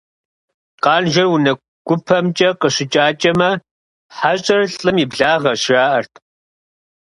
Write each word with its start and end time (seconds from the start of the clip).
Къанжэр 0.83 1.27
унэ 1.33 1.51
гупэмкӀэ 1.87 2.49
къыщыкӀакӀэмэ, 2.59 3.49
хьэщӀэр 4.17 4.63
лӀым 4.81 4.97
и 5.03 5.05
благъэщ, 5.11 5.61
жаӀэрт. 5.69 6.13